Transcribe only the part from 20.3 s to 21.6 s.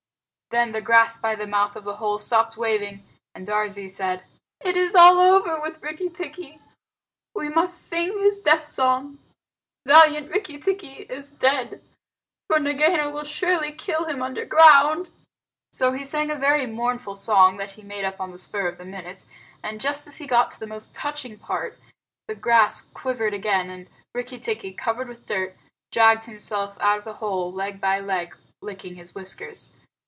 to the most touching